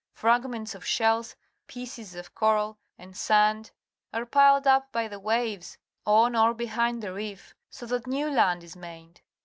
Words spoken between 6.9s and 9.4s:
the reef, so that new land is made.